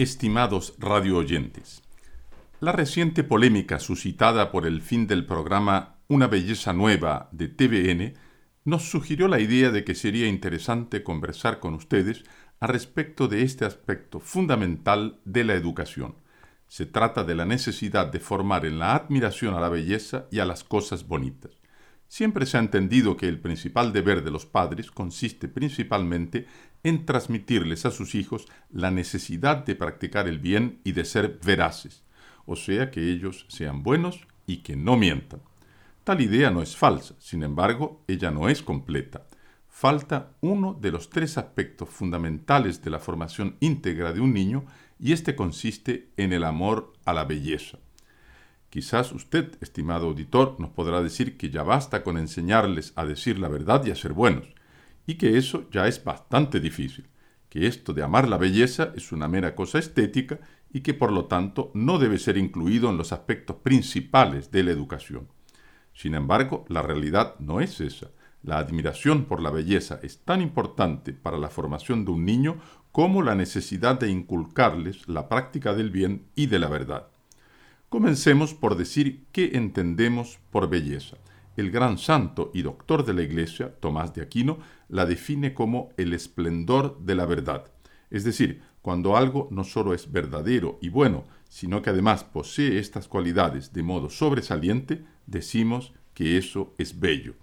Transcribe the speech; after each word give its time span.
Estimados 0.00 0.76
radioyentes, 0.78 1.82
la 2.58 2.72
reciente 2.72 3.22
polémica 3.22 3.78
suscitada 3.78 4.50
por 4.50 4.66
el 4.66 4.80
fin 4.80 5.06
del 5.06 5.26
programa 5.26 5.96
Una 6.08 6.26
belleza 6.26 6.72
nueva 6.72 7.28
de 7.32 7.48
TVN 7.48 8.14
nos 8.64 8.88
sugirió 8.88 9.28
la 9.28 9.40
idea 9.40 9.70
de 9.70 9.84
que 9.84 9.94
sería 9.94 10.26
interesante 10.26 11.02
conversar 11.02 11.60
con 11.60 11.74
ustedes 11.74 12.24
a 12.60 12.66
respecto 12.66 13.28
de 13.28 13.42
este 13.42 13.66
aspecto 13.66 14.20
fundamental 14.20 15.20
de 15.26 15.44
la 15.44 15.52
educación. 15.52 16.14
Se 16.66 16.86
trata 16.86 17.22
de 17.22 17.34
la 17.34 17.44
necesidad 17.44 18.06
de 18.06 18.20
formar 18.20 18.64
en 18.64 18.78
la 18.78 18.94
admiración 18.94 19.54
a 19.54 19.60
la 19.60 19.68
belleza 19.68 20.28
y 20.30 20.38
a 20.38 20.46
las 20.46 20.64
cosas 20.64 21.06
bonitas. 21.06 21.59
Siempre 22.10 22.44
se 22.44 22.56
ha 22.56 22.60
entendido 22.60 23.16
que 23.16 23.28
el 23.28 23.38
principal 23.38 23.92
deber 23.92 24.24
de 24.24 24.32
los 24.32 24.44
padres 24.44 24.90
consiste 24.90 25.46
principalmente 25.46 26.48
en 26.82 27.06
transmitirles 27.06 27.86
a 27.86 27.92
sus 27.92 28.16
hijos 28.16 28.46
la 28.68 28.90
necesidad 28.90 29.64
de 29.64 29.76
practicar 29.76 30.26
el 30.26 30.40
bien 30.40 30.80
y 30.82 30.90
de 30.90 31.04
ser 31.04 31.38
veraces, 31.46 32.02
o 32.46 32.56
sea, 32.56 32.90
que 32.90 33.12
ellos 33.12 33.46
sean 33.46 33.84
buenos 33.84 34.26
y 34.44 34.56
que 34.64 34.74
no 34.74 34.96
mientan. 34.96 35.40
Tal 36.02 36.20
idea 36.20 36.50
no 36.50 36.62
es 36.62 36.76
falsa, 36.76 37.14
sin 37.20 37.44
embargo, 37.44 38.02
ella 38.08 38.32
no 38.32 38.48
es 38.48 38.60
completa. 38.60 39.28
Falta 39.68 40.32
uno 40.40 40.74
de 40.74 40.90
los 40.90 41.10
tres 41.10 41.38
aspectos 41.38 41.90
fundamentales 41.90 42.82
de 42.82 42.90
la 42.90 42.98
formación 42.98 43.54
íntegra 43.60 44.12
de 44.12 44.18
un 44.18 44.34
niño 44.34 44.64
y 44.98 45.12
este 45.12 45.36
consiste 45.36 46.08
en 46.16 46.32
el 46.32 46.42
amor 46.42 46.92
a 47.04 47.12
la 47.12 47.22
belleza. 47.22 47.78
Quizás 48.70 49.10
usted, 49.10 49.58
estimado 49.60 50.06
auditor, 50.06 50.54
nos 50.60 50.70
podrá 50.70 51.02
decir 51.02 51.36
que 51.36 51.50
ya 51.50 51.64
basta 51.64 52.04
con 52.04 52.16
enseñarles 52.16 52.92
a 52.94 53.04
decir 53.04 53.38
la 53.40 53.48
verdad 53.48 53.84
y 53.84 53.90
a 53.90 53.96
ser 53.96 54.12
buenos, 54.12 54.46
y 55.08 55.16
que 55.16 55.36
eso 55.36 55.68
ya 55.72 55.88
es 55.88 56.04
bastante 56.04 56.60
difícil, 56.60 57.08
que 57.48 57.66
esto 57.66 57.92
de 57.92 58.04
amar 58.04 58.28
la 58.28 58.38
belleza 58.38 58.92
es 58.94 59.10
una 59.10 59.26
mera 59.26 59.56
cosa 59.56 59.80
estética 59.80 60.38
y 60.72 60.82
que 60.82 60.94
por 60.94 61.10
lo 61.10 61.24
tanto 61.24 61.72
no 61.74 61.98
debe 61.98 62.16
ser 62.18 62.36
incluido 62.36 62.88
en 62.90 62.96
los 62.96 63.12
aspectos 63.12 63.56
principales 63.56 64.52
de 64.52 64.62
la 64.62 64.70
educación. 64.70 65.26
Sin 65.92 66.14
embargo, 66.14 66.64
la 66.68 66.82
realidad 66.82 67.34
no 67.40 67.60
es 67.60 67.80
esa. 67.80 68.12
La 68.44 68.58
admiración 68.58 69.24
por 69.24 69.42
la 69.42 69.50
belleza 69.50 69.98
es 70.02 70.20
tan 70.24 70.40
importante 70.40 71.12
para 71.12 71.38
la 71.38 71.50
formación 71.50 72.04
de 72.04 72.12
un 72.12 72.24
niño 72.24 72.60
como 72.92 73.22
la 73.22 73.34
necesidad 73.34 73.98
de 73.98 74.10
inculcarles 74.10 75.08
la 75.08 75.28
práctica 75.28 75.74
del 75.74 75.90
bien 75.90 76.28
y 76.36 76.46
de 76.46 76.58
la 76.60 76.68
verdad. 76.68 77.09
Comencemos 77.90 78.54
por 78.54 78.76
decir 78.76 79.24
qué 79.32 79.50
entendemos 79.54 80.38
por 80.52 80.70
belleza. 80.70 81.16
El 81.56 81.72
gran 81.72 81.98
santo 81.98 82.52
y 82.54 82.62
doctor 82.62 83.04
de 83.04 83.14
la 83.14 83.22
Iglesia, 83.22 83.74
Tomás 83.80 84.14
de 84.14 84.22
Aquino, 84.22 84.58
la 84.88 85.06
define 85.06 85.54
como 85.54 85.90
el 85.96 86.12
esplendor 86.12 87.00
de 87.00 87.16
la 87.16 87.26
verdad. 87.26 87.64
Es 88.08 88.22
decir, 88.22 88.62
cuando 88.80 89.16
algo 89.16 89.48
no 89.50 89.64
solo 89.64 89.92
es 89.92 90.12
verdadero 90.12 90.78
y 90.80 90.88
bueno, 90.88 91.24
sino 91.48 91.82
que 91.82 91.90
además 91.90 92.22
posee 92.22 92.78
estas 92.78 93.08
cualidades 93.08 93.72
de 93.72 93.82
modo 93.82 94.08
sobresaliente, 94.08 95.04
decimos 95.26 95.92
que 96.14 96.38
eso 96.38 96.72
es 96.78 97.00
bello. 97.00 97.34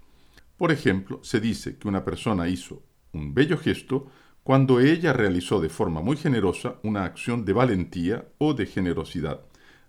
Por 0.56 0.72
ejemplo, 0.72 1.20
se 1.22 1.40
dice 1.40 1.76
que 1.76 1.88
una 1.88 2.06
persona 2.06 2.48
hizo 2.48 2.82
un 3.12 3.34
bello 3.34 3.58
gesto 3.58 4.06
cuando 4.44 4.80
ella 4.80 5.12
realizó 5.12 5.60
de 5.60 5.68
forma 5.68 6.00
muy 6.00 6.16
generosa 6.16 6.76
una 6.82 7.04
acción 7.04 7.44
de 7.44 7.52
valentía 7.52 8.28
o 8.38 8.54
de 8.54 8.64
generosidad. 8.64 9.42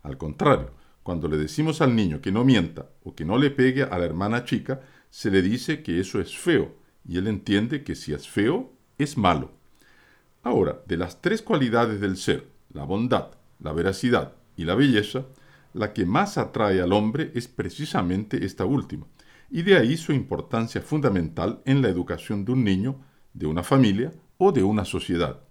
Al 0.09 0.17
contrario, 0.17 0.71
cuando 1.03 1.27
le 1.27 1.37
decimos 1.37 1.81
al 1.81 1.95
niño 1.95 2.19
que 2.19 2.31
no 2.31 2.43
mienta 2.43 2.89
o 3.03 3.13
que 3.13 3.25
no 3.25 3.37
le 3.37 3.51
pegue 3.51 3.83
a 3.83 3.95
la 3.99 4.05
hermana 4.05 4.43
chica, 4.43 4.81
se 5.11 5.29
le 5.29 5.43
dice 5.43 5.83
que 5.83 5.99
eso 5.99 6.19
es 6.19 6.35
feo, 6.35 6.73
y 7.07 7.19
él 7.19 7.27
entiende 7.27 7.83
que 7.83 7.93
si 7.93 8.11
es 8.11 8.27
feo, 8.27 8.73
es 8.97 9.17
malo. 9.17 9.51
Ahora, 10.41 10.81
de 10.87 10.97
las 10.97 11.21
tres 11.21 11.43
cualidades 11.43 12.01
del 12.01 12.17
ser, 12.17 12.47
la 12.73 12.85
bondad, 12.85 13.27
la 13.59 13.71
veracidad 13.71 14.33
y 14.57 14.65
la 14.65 14.73
belleza, 14.73 15.27
la 15.75 15.93
que 15.93 16.07
más 16.07 16.39
atrae 16.39 16.81
al 16.81 16.91
hombre 16.91 17.31
es 17.35 17.47
precisamente 17.47 18.43
esta 18.43 18.65
última, 18.65 19.05
y 19.51 19.61
de 19.61 19.77
ahí 19.77 19.95
su 19.95 20.11
importancia 20.11 20.81
fundamental 20.81 21.61
en 21.65 21.83
la 21.83 21.89
educación 21.89 22.45
de 22.45 22.53
un 22.53 22.63
niño, 22.63 22.99
de 23.33 23.45
una 23.45 23.61
familia 23.61 24.11
o 24.39 24.51
de 24.51 24.63
una 24.63 24.85
sociedad. 24.85 25.41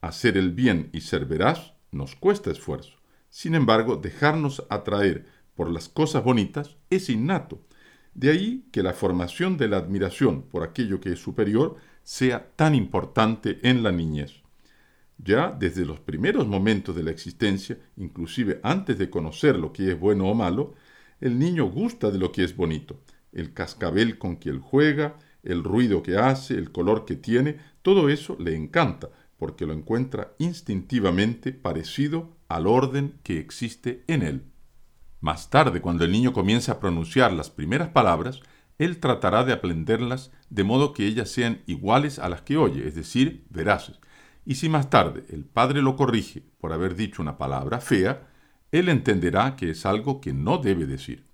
Hacer 0.00 0.36
el 0.36 0.52
bien 0.52 0.90
y 0.92 1.00
ser 1.00 1.26
veraz 1.26 1.72
nos 1.90 2.14
cuesta 2.14 2.52
esfuerzo. 2.52 2.99
Sin 3.30 3.54
embargo, 3.54 3.96
dejarnos 3.96 4.66
atraer 4.68 5.26
por 5.54 5.70
las 5.70 5.88
cosas 5.88 6.24
bonitas 6.24 6.76
es 6.90 7.08
innato. 7.08 7.60
De 8.12 8.30
ahí 8.30 8.66
que 8.72 8.82
la 8.82 8.92
formación 8.92 9.56
de 9.56 9.68
la 9.68 9.76
admiración 9.76 10.42
por 10.42 10.64
aquello 10.64 11.00
que 11.00 11.12
es 11.12 11.20
superior 11.20 11.76
sea 12.02 12.50
tan 12.56 12.74
importante 12.74 13.60
en 13.62 13.82
la 13.82 13.92
niñez. 13.92 14.42
Ya 15.16 15.54
desde 15.56 15.84
los 15.84 16.00
primeros 16.00 16.46
momentos 16.46 16.96
de 16.96 17.04
la 17.04 17.10
existencia, 17.10 17.78
inclusive 17.96 18.58
antes 18.62 18.98
de 18.98 19.10
conocer 19.10 19.56
lo 19.56 19.72
que 19.72 19.92
es 19.92 20.00
bueno 20.00 20.28
o 20.28 20.34
malo, 20.34 20.74
el 21.20 21.38
niño 21.38 21.66
gusta 21.66 22.10
de 22.10 22.18
lo 22.18 22.32
que 22.32 22.42
es 22.42 22.56
bonito. 22.56 23.00
El 23.32 23.52
cascabel 23.52 24.18
con 24.18 24.38
que 24.38 24.52
juega, 24.52 25.16
el 25.42 25.62
ruido 25.62 26.02
que 26.02 26.16
hace, 26.16 26.54
el 26.54 26.72
color 26.72 27.04
que 27.04 27.16
tiene, 27.16 27.58
todo 27.82 28.08
eso 28.08 28.36
le 28.40 28.56
encanta, 28.56 29.10
porque 29.40 29.64
lo 29.64 29.72
encuentra 29.72 30.34
instintivamente 30.38 31.52
parecido 31.52 32.36
al 32.48 32.66
orden 32.66 33.18
que 33.22 33.38
existe 33.38 34.04
en 34.06 34.22
él. 34.22 34.44
Más 35.22 35.48
tarde, 35.48 35.80
cuando 35.80 36.04
el 36.04 36.12
niño 36.12 36.34
comience 36.34 36.70
a 36.70 36.78
pronunciar 36.78 37.32
las 37.32 37.48
primeras 37.48 37.88
palabras, 37.88 38.40
él 38.76 38.98
tratará 38.98 39.42
de 39.44 39.54
aprenderlas 39.54 40.30
de 40.50 40.62
modo 40.62 40.92
que 40.92 41.06
ellas 41.06 41.30
sean 41.30 41.62
iguales 41.66 42.18
a 42.18 42.28
las 42.28 42.42
que 42.42 42.58
oye, 42.58 42.86
es 42.86 42.94
decir, 42.94 43.46
veraces. 43.48 43.98
Y 44.44 44.56
si 44.56 44.68
más 44.68 44.90
tarde 44.90 45.24
el 45.30 45.46
padre 45.46 45.80
lo 45.80 45.96
corrige 45.96 46.42
por 46.60 46.74
haber 46.74 46.94
dicho 46.94 47.22
una 47.22 47.38
palabra 47.38 47.80
fea, 47.80 48.28
él 48.72 48.90
entenderá 48.90 49.56
que 49.56 49.70
es 49.70 49.86
algo 49.86 50.20
que 50.20 50.34
no 50.34 50.58
debe 50.58 50.84
decir. 50.84 51.24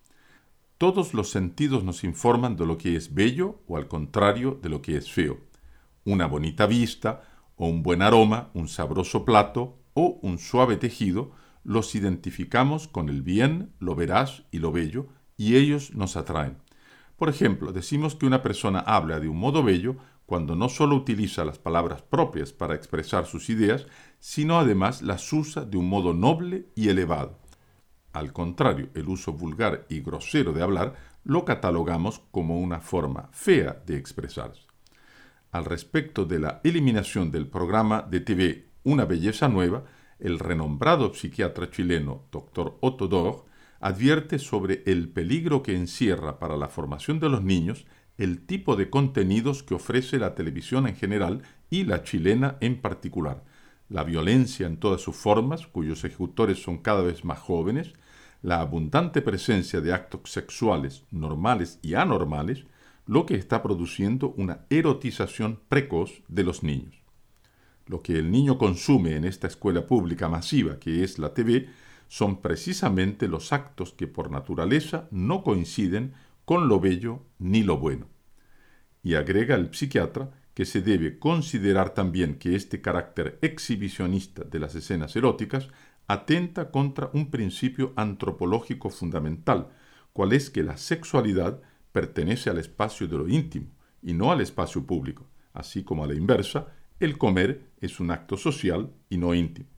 Todos 0.78 1.12
los 1.12 1.30
sentidos 1.30 1.82
nos 1.82 2.04
informan 2.04 2.54
de 2.56 2.66
lo 2.66 2.78
que 2.78 2.94
es 2.94 3.14
bello 3.14 3.62
o 3.66 3.76
al 3.76 3.88
contrario 3.88 4.60
de 4.62 4.68
lo 4.68 4.80
que 4.80 4.96
es 4.96 5.10
feo. 5.10 5.40
Una 6.04 6.26
bonita 6.26 6.66
vista, 6.66 7.22
o 7.56 7.66
un 7.66 7.82
buen 7.82 8.02
aroma, 8.02 8.50
un 8.54 8.68
sabroso 8.68 9.24
plato 9.24 9.78
o 9.94 10.18
un 10.22 10.38
suave 10.38 10.76
tejido, 10.76 11.32
los 11.64 11.94
identificamos 11.94 12.86
con 12.86 13.08
el 13.08 13.22
bien, 13.22 13.72
lo 13.80 13.94
veraz 13.94 14.44
y 14.50 14.58
lo 14.58 14.70
bello, 14.70 15.08
y 15.36 15.56
ellos 15.56 15.94
nos 15.94 16.16
atraen. 16.16 16.58
Por 17.16 17.28
ejemplo, 17.28 17.72
decimos 17.72 18.14
que 18.14 18.26
una 18.26 18.42
persona 18.42 18.80
habla 18.80 19.20
de 19.20 19.28
un 19.28 19.38
modo 19.38 19.62
bello 19.62 19.96
cuando 20.26 20.54
no 20.54 20.68
solo 20.68 20.96
utiliza 20.96 21.44
las 21.44 21.58
palabras 21.58 22.02
propias 22.02 22.52
para 22.52 22.74
expresar 22.74 23.26
sus 23.26 23.48
ideas, 23.48 23.86
sino 24.18 24.58
además 24.58 25.02
las 25.02 25.32
usa 25.32 25.64
de 25.64 25.78
un 25.78 25.88
modo 25.88 26.12
noble 26.12 26.66
y 26.74 26.88
elevado. 26.88 27.38
Al 28.12 28.32
contrario, 28.32 28.90
el 28.94 29.08
uso 29.08 29.32
vulgar 29.32 29.86
y 29.88 30.00
grosero 30.00 30.52
de 30.52 30.62
hablar 30.62 30.94
lo 31.24 31.44
catalogamos 31.44 32.22
como 32.30 32.58
una 32.58 32.80
forma 32.80 33.28
fea 33.32 33.82
de 33.86 33.96
expresarse 33.96 34.65
al 35.52 35.64
respecto 35.64 36.24
de 36.24 36.38
la 36.38 36.60
eliminación 36.64 37.30
del 37.30 37.46
programa 37.46 38.02
de 38.02 38.20
TV 38.20 38.66
Una 38.84 39.04
Belleza 39.04 39.48
Nueva, 39.48 39.84
el 40.18 40.38
renombrado 40.38 41.12
psiquiatra 41.14 41.70
chileno 41.70 42.24
Dr. 42.30 42.78
Otto 42.80 43.08
Dor 43.08 43.44
advierte 43.80 44.38
sobre 44.38 44.82
el 44.86 45.08
peligro 45.08 45.62
que 45.62 45.76
encierra 45.76 46.38
para 46.38 46.56
la 46.56 46.68
formación 46.68 47.20
de 47.20 47.28
los 47.28 47.42
niños 47.42 47.86
el 48.18 48.46
tipo 48.46 48.76
de 48.76 48.88
contenidos 48.88 49.62
que 49.62 49.74
ofrece 49.74 50.18
la 50.18 50.34
televisión 50.34 50.86
en 50.86 50.96
general 50.96 51.42
y 51.68 51.84
la 51.84 52.02
chilena 52.02 52.56
en 52.60 52.80
particular. 52.80 53.44
La 53.88 54.04
violencia 54.04 54.66
en 54.66 54.78
todas 54.78 55.02
sus 55.02 55.16
formas, 55.16 55.66
cuyos 55.66 56.04
ejecutores 56.04 56.62
son 56.62 56.78
cada 56.78 57.02
vez 57.02 57.24
más 57.24 57.38
jóvenes, 57.38 57.92
la 58.42 58.60
abundante 58.60 59.22
presencia 59.22 59.80
de 59.80 59.92
actos 59.92 60.30
sexuales 60.30 61.04
normales 61.10 61.78
y 61.82 61.94
anormales, 61.94 62.64
lo 63.06 63.24
que 63.24 63.36
está 63.36 63.62
produciendo 63.62 64.34
una 64.36 64.66
erotización 64.68 65.60
precoz 65.68 66.22
de 66.28 66.42
los 66.42 66.62
niños. 66.62 66.94
Lo 67.86 68.02
que 68.02 68.18
el 68.18 68.30
niño 68.32 68.58
consume 68.58 69.14
en 69.14 69.24
esta 69.24 69.46
escuela 69.46 69.86
pública 69.86 70.28
masiva 70.28 70.78
que 70.78 71.04
es 71.04 71.18
la 71.18 71.32
TV 71.32 71.68
son 72.08 72.40
precisamente 72.42 73.28
los 73.28 73.52
actos 73.52 73.92
que 73.92 74.06
por 74.06 74.30
naturaleza 74.30 75.08
no 75.10 75.42
coinciden 75.42 76.14
con 76.44 76.68
lo 76.68 76.80
bello 76.80 77.22
ni 77.38 77.62
lo 77.62 77.78
bueno. 77.78 78.08
Y 79.02 79.14
agrega 79.14 79.54
el 79.54 79.72
psiquiatra 79.72 80.30
que 80.54 80.64
se 80.64 80.80
debe 80.80 81.18
considerar 81.18 81.90
también 81.90 82.38
que 82.38 82.56
este 82.56 82.80
carácter 82.80 83.38
exhibicionista 83.42 84.42
de 84.42 84.58
las 84.58 84.74
escenas 84.74 85.14
eróticas 85.14 85.68
atenta 86.08 86.70
contra 86.70 87.10
un 87.12 87.30
principio 87.30 87.92
antropológico 87.96 88.90
fundamental, 88.90 89.68
cual 90.12 90.32
es 90.32 90.50
que 90.50 90.62
la 90.62 90.76
sexualidad 90.76 91.60
pertenece 91.96 92.50
al 92.50 92.58
espacio 92.58 93.08
de 93.08 93.16
lo 93.16 93.26
íntimo 93.26 93.68
y 94.02 94.12
no 94.12 94.30
al 94.30 94.42
espacio 94.42 94.84
público, 94.84 95.26
así 95.54 95.82
como 95.82 96.04
a 96.04 96.06
la 96.06 96.12
inversa, 96.12 96.66
el 97.00 97.16
comer 97.16 97.70
es 97.80 98.00
un 98.00 98.10
acto 98.10 98.36
social 98.36 98.90
y 99.08 99.16
no 99.16 99.32
íntimo. 99.32 99.70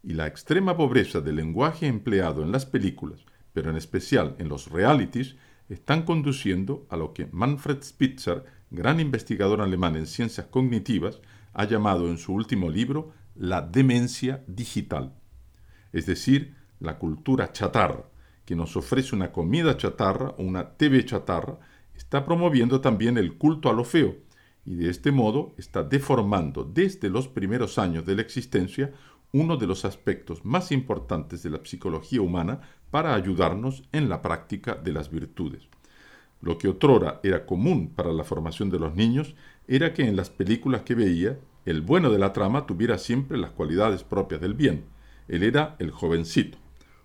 Y 0.00 0.12
la 0.12 0.28
extrema 0.28 0.76
pobreza 0.76 1.20
del 1.20 1.34
lenguaje 1.34 1.88
empleado 1.88 2.44
en 2.44 2.52
las 2.52 2.66
películas, 2.66 3.26
pero 3.52 3.68
en 3.68 3.76
especial 3.76 4.36
en 4.38 4.48
los 4.48 4.70
realities, 4.70 5.34
están 5.68 6.04
conduciendo 6.04 6.86
a 6.88 6.96
lo 6.96 7.12
que 7.12 7.26
Manfred 7.32 7.82
Spitzer, 7.82 8.44
gran 8.70 9.00
investigador 9.00 9.60
alemán 9.60 9.96
en 9.96 10.06
ciencias 10.06 10.46
cognitivas, 10.46 11.20
ha 11.52 11.64
llamado 11.64 12.08
en 12.08 12.18
su 12.18 12.32
último 12.32 12.70
libro 12.70 13.12
la 13.34 13.60
demencia 13.60 14.44
digital, 14.46 15.14
es 15.92 16.06
decir, 16.06 16.54
la 16.78 16.96
cultura 17.00 17.50
chatarra, 17.50 18.04
que 18.46 18.56
nos 18.56 18.76
ofrece 18.76 19.14
una 19.14 19.32
comida 19.32 19.76
chatarra 19.76 20.30
o 20.38 20.42
una 20.42 20.70
TV 20.70 21.04
chatarra, 21.04 21.58
está 21.94 22.24
promoviendo 22.24 22.80
también 22.80 23.18
el 23.18 23.34
culto 23.34 23.68
a 23.68 23.74
lo 23.74 23.84
feo 23.84 24.16
y 24.64 24.76
de 24.76 24.90
este 24.90 25.12
modo 25.12 25.52
está 25.58 25.82
deformando 25.82 26.64
desde 26.64 27.10
los 27.10 27.28
primeros 27.28 27.78
años 27.78 28.06
de 28.06 28.16
la 28.16 28.22
existencia 28.22 28.92
uno 29.32 29.56
de 29.56 29.66
los 29.66 29.84
aspectos 29.84 30.44
más 30.44 30.72
importantes 30.72 31.42
de 31.42 31.50
la 31.50 31.60
psicología 31.64 32.22
humana 32.22 32.60
para 32.90 33.14
ayudarnos 33.14 33.82
en 33.92 34.08
la 34.08 34.22
práctica 34.22 34.74
de 34.74 34.92
las 34.92 35.10
virtudes. 35.10 35.68
Lo 36.40 36.58
que 36.58 36.68
otrora 36.68 37.20
era 37.22 37.46
común 37.46 37.92
para 37.94 38.12
la 38.12 38.24
formación 38.24 38.70
de 38.70 38.78
los 38.78 38.94
niños 38.94 39.34
era 39.68 39.92
que 39.92 40.06
en 40.06 40.16
las 40.16 40.30
películas 40.30 40.82
que 40.82 40.94
veía, 40.94 41.38
el 41.64 41.80
bueno 41.80 42.10
de 42.10 42.18
la 42.18 42.32
trama 42.32 42.66
tuviera 42.66 42.98
siempre 42.98 43.38
las 43.38 43.50
cualidades 43.50 44.04
propias 44.04 44.40
del 44.40 44.54
bien. 44.54 44.84
Él 45.28 45.42
era 45.42 45.74
el 45.80 45.90
jovencito. 45.90 46.58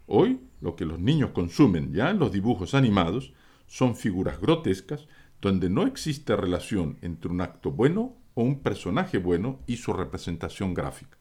Hoy, 0.05 0.39
lo 0.61 0.75
que 0.75 0.85
los 0.85 0.99
niños 0.99 1.31
consumen 1.31 1.91
ya 1.93 2.09
en 2.09 2.19
los 2.19 2.31
dibujos 2.31 2.73
animados 2.73 3.33
son 3.67 3.95
figuras 3.95 4.39
grotescas 4.39 5.07
donde 5.41 5.69
no 5.69 5.87
existe 5.87 6.35
relación 6.35 6.97
entre 7.01 7.31
un 7.31 7.41
acto 7.41 7.71
bueno 7.71 8.15
o 8.35 8.43
un 8.43 8.61
personaje 8.61 9.17
bueno 9.17 9.59
y 9.65 9.77
su 9.77 9.91
representación 9.91 10.73
gráfica. 10.73 11.17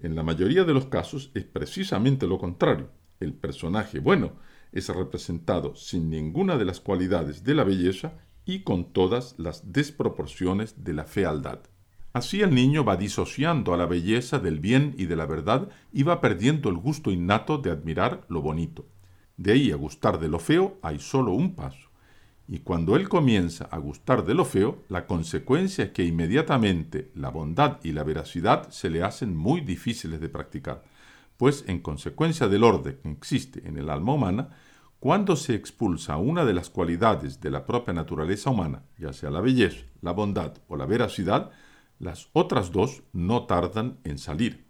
En 0.00 0.16
la 0.16 0.22
mayoría 0.22 0.64
de 0.64 0.74
los 0.74 0.86
casos 0.86 1.30
es 1.34 1.44
precisamente 1.44 2.26
lo 2.26 2.38
contrario. 2.38 2.88
El 3.20 3.34
personaje 3.34 4.00
bueno 4.00 4.32
es 4.72 4.88
representado 4.88 5.76
sin 5.76 6.10
ninguna 6.10 6.56
de 6.56 6.64
las 6.64 6.80
cualidades 6.80 7.44
de 7.44 7.54
la 7.54 7.62
belleza 7.62 8.14
y 8.44 8.60
con 8.60 8.92
todas 8.92 9.38
las 9.38 9.72
desproporciones 9.72 10.82
de 10.82 10.94
la 10.94 11.04
fealdad. 11.04 11.60
Así 12.12 12.42
el 12.42 12.54
niño 12.54 12.84
va 12.84 12.96
disociando 12.96 13.72
a 13.72 13.76
la 13.76 13.86
belleza 13.86 14.38
del 14.38 14.60
bien 14.60 14.94
y 14.98 15.06
de 15.06 15.16
la 15.16 15.24
verdad 15.24 15.68
y 15.92 16.02
va 16.02 16.20
perdiendo 16.20 16.68
el 16.68 16.76
gusto 16.76 17.10
innato 17.10 17.58
de 17.58 17.70
admirar 17.70 18.24
lo 18.28 18.42
bonito. 18.42 18.84
De 19.38 19.52
ahí 19.52 19.72
a 19.72 19.76
gustar 19.76 20.20
de 20.20 20.28
lo 20.28 20.38
feo 20.38 20.78
hay 20.82 20.98
solo 20.98 21.32
un 21.32 21.54
paso. 21.54 21.88
Y 22.46 22.58
cuando 22.58 22.96
él 22.96 23.08
comienza 23.08 23.64
a 23.64 23.78
gustar 23.78 24.26
de 24.26 24.34
lo 24.34 24.44
feo, 24.44 24.82
la 24.90 25.06
consecuencia 25.06 25.84
es 25.84 25.90
que 25.92 26.04
inmediatamente 26.04 27.10
la 27.14 27.30
bondad 27.30 27.78
y 27.82 27.92
la 27.92 28.04
veracidad 28.04 28.68
se 28.70 28.90
le 28.90 29.02
hacen 29.02 29.34
muy 29.34 29.62
difíciles 29.62 30.20
de 30.20 30.28
practicar, 30.28 30.82
pues 31.38 31.64
en 31.66 31.80
consecuencia 31.80 32.48
del 32.48 32.64
orden 32.64 32.98
que 33.02 33.10
existe 33.10 33.66
en 33.66 33.78
el 33.78 33.88
alma 33.88 34.12
humana, 34.12 34.48
cuando 35.00 35.34
se 35.34 35.54
expulsa 35.54 36.18
una 36.18 36.44
de 36.44 36.52
las 36.52 36.68
cualidades 36.68 37.40
de 37.40 37.50
la 37.50 37.64
propia 37.64 37.94
naturaleza 37.94 38.50
humana, 38.50 38.82
ya 38.98 39.12
sea 39.12 39.30
la 39.30 39.40
belleza, 39.40 39.86
la 40.00 40.12
bondad 40.12 40.52
o 40.68 40.76
la 40.76 40.86
veracidad, 40.86 41.50
las 42.02 42.28
otras 42.32 42.72
dos 42.72 43.04
no 43.12 43.46
tardan 43.46 44.00
en 44.02 44.18
salir. 44.18 44.66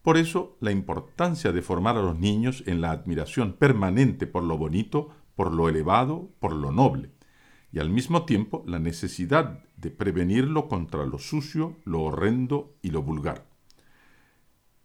Por 0.00 0.16
eso, 0.16 0.56
la 0.60 0.70
importancia 0.70 1.52
de 1.52 1.60
formar 1.60 1.98
a 1.98 2.02
los 2.02 2.18
niños 2.18 2.64
en 2.66 2.80
la 2.80 2.92
admiración 2.92 3.52
permanente 3.52 4.26
por 4.26 4.42
lo 4.42 4.56
bonito, 4.56 5.10
por 5.34 5.52
lo 5.52 5.68
elevado, 5.68 6.30
por 6.40 6.54
lo 6.54 6.72
noble, 6.72 7.10
y 7.72 7.78
al 7.78 7.90
mismo 7.90 8.24
tiempo 8.24 8.64
la 8.66 8.78
necesidad 8.78 9.64
de 9.76 9.90
prevenirlo 9.90 10.66
contra 10.66 11.04
lo 11.04 11.18
sucio, 11.18 11.76
lo 11.84 12.02
horrendo 12.04 12.74
y 12.80 12.90
lo 12.90 13.02
vulgar. 13.02 13.44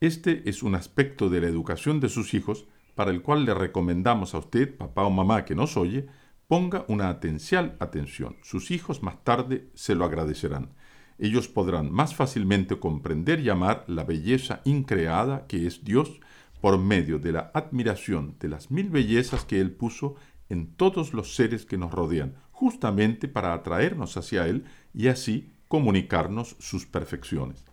Este 0.01 0.49
es 0.49 0.63
un 0.63 0.75
aspecto 0.75 1.29
de 1.29 1.39
la 1.39 1.47
educación 1.47 2.01
de 2.01 2.09
sus 2.09 2.33
hijos 2.33 2.65
para 2.95 3.11
el 3.11 3.21
cual 3.21 3.45
le 3.45 3.53
recomendamos 3.53 4.35
a 4.35 4.39
usted, 4.39 4.75
papá 4.75 5.03
o 5.03 5.09
mamá 5.09 5.45
que 5.45 5.55
nos 5.55 5.77
oye, 5.77 6.07
ponga 6.47 6.83
una 6.89 7.07
atencial 7.07 7.77
atención. 7.79 8.35
Sus 8.43 8.71
hijos 8.71 9.03
más 9.03 9.23
tarde 9.23 9.69
se 9.73 9.95
lo 9.95 10.03
agradecerán. 10.03 10.73
Ellos 11.21 11.47
podrán 11.47 11.91
más 11.91 12.15
fácilmente 12.15 12.79
comprender 12.79 13.41
y 13.41 13.49
amar 13.49 13.85
la 13.85 14.03
belleza 14.03 14.61
increada 14.65 15.45
que 15.45 15.67
es 15.67 15.83
Dios 15.83 16.19
por 16.61 16.79
medio 16.79 17.19
de 17.19 17.31
la 17.31 17.51
admiración 17.53 18.37
de 18.39 18.49
las 18.49 18.71
mil 18.71 18.89
bellezas 18.89 19.45
que 19.45 19.61
Él 19.61 19.71
puso 19.71 20.15
en 20.49 20.73
todos 20.73 21.13
los 21.13 21.35
seres 21.35 21.67
que 21.67 21.77
nos 21.77 21.91
rodean, 21.91 22.33
justamente 22.49 23.27
para 23.27 23.53
atraernos 23.53 24.17
hacia 24.17 24.47
Él 24.47 24.65
y 24.95 25.09
así 25.09 25.51
comunicarnos 25.67 26.55
sus 26.57 26.87
perfecciones. 26.87 27.65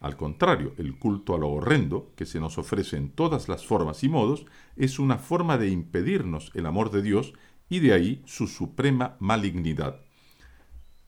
Al 0.00 0.16
contrario, 0.16 0.74
el 0.76 0.98
culto 0.98 1.36
a 1.36 1.38
lo 1.38 1.50
horrendo, 1.50 2.12
que 2.16 2.26
se 2.26 2.40
nos 2.40 2.58
ofrece 2.58 2.96
en 2.96 3.10
todas 3.10 3.48
las 3.48 3.64
formas 3.64 4.02
y 4.02 4.08
modos, 4.08 4.44
es 4.74 4.98
una 4.98 5.18
forma 5.18 5.56
de 5.56 5.68
impedirnos 5.68 6.50
el 6.56 6.66
amor 6.66 6.90
de 6.90 7.02
Dios 7.02 7.32
y 7.68 7.78
de 7.78 7.92
ahí 7.92 8.22
su 8.26 8.48
suprema 8.48 9.16
malignidad. 9.20 10.00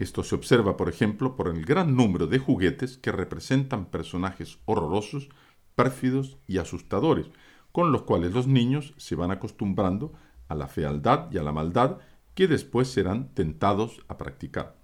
Esto 0.01 0.25
se 0.25 0.35
observa, 0.35 0.79
por 0.79 0.89
ejemplo, 0.89 1.37
por 1.37 1.49
el 1.49 1.63
gran 1.63 1.95
número 1.95 2.27
de 2.27 2.39
juguetes 2.39 2.97
que 2.97 3.13
representan 3.13 3.85
personajes 3.85 4.59
horrorosos, 4.65 5.29
pérfidos 5.75 6.39
y 6.49 6.57
asustadores, 6.57 7.27
con 7.71 7.93
los 7.93 8.03
cuales 8.03 8.33
los 8.33 8.47
niños 8.47 8.95
se 8.97 9.15
van 9.15 9.31
acostumbrando 9.31 10.15
a 10.49 10.55
la 10.55 10.69
fealdad 10.69 11.31
y 11.31 11.37
a 11.37 11.43
la 11.43 11.53
maldad 11.53 11.99
que 12.35 12.49
después 12.49 12.89
serán 12.89 13.35
tentados 13.35 14.01
a 14.09 14.17
practicar. 14.17 14.75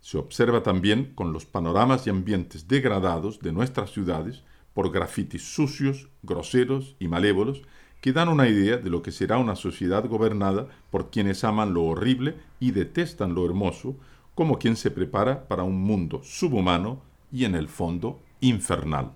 Se 0.00 0.16
observa 0.16 0.62
también 0.62 1.12
con 1.14 1.34
los 1.34 1.44
panoramas 1.44 2.06
y 2.06 2.10
ambientes 2.10 2.66
degradados 2.68 3.40
de 3.40 3.52
nuestras 3.52 3.90
ciudades 3.90 4.44
por 4.72 4.90
grafitis 4.90 5.42
sucios, 5.42 6.08
groseros 6.22 6.96
y 6.98 7.08
malévolos 7.08 7.60
que 8.00 8.14
dan 8.14 8.30
una 8.30 8.48
idea 8.48 8.78
de 8.78 8.88
lo 8.88 9.02
que 9.02 9.12
será 9.12 9.36
una 9.36 9.56
sociedad 9.56 10.06
gobernada 10.06 10.68
por 10.90 11.10
quienes 11.10 11.44
aman 11.44 11.74
lo 11.74 11.84
horrible 11.84 12.36
y 12.60 12.70
detestan 12.70 13.34
lo 13.34 13.44
hermoso, 13.44 13.98
como 14.38 14.60
quien 14.60 14.76
se 14.76 14.92
prepara 14.92 15.48
para 15.48 15.64
un 15.64 15.80
mundo 15.80 16.20
subhumano 16.22 17.02
y 17.32 17.44
en 17.44 17.56
el 17.56 17.66
fondo 17.66 18.22
infernal. 18.38 19.10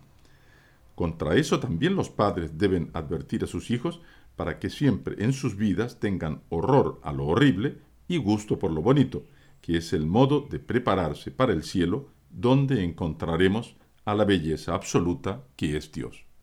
Contra 0.97 1.37
eso 1.37 1.61
también 1.61 1.95
los 1.95 2.11
padres 2.11 2.59
deben 2.59 2.91
advertir 2.93 3.45
a 3.45 3.47
sus 3.47 3.71
hijos 3.71 4.01
para 4.35 4.59
que 4.59 4.69
siempre 4.69 5.15
en 5.25 5.33
sus 5.33 5.57
vidas 5.57 6.01
tengan 6.01 6.43
horror 6.49 6.99
a 7.05 7.13
lo 7.13 7.27
horrible 7.27 7.79
y 8.09 8.17
gusto 8.17 8.59
por 8.59 8.73
lo 8.73 8.83
bonito, 8.83 9.23
que 9.61 9.77
es 9.77 9.93
el 9.93 10.07
modo 10.07 10.41
de 10.41 10.59
prepararse 10.59 11.31
para 11.31 11.53
el 11.53 11.63
cielo, 11.63 12.09
donde 12.29 12.83
encontraremos 12.83 13.77
a 14.05 14.17
la 14.17 14.25
belleza 14.25 14.75
absoluta 14.75 15.45
que 15.55 15.77
es 15.77 15.93
Dios. 15.93 16.25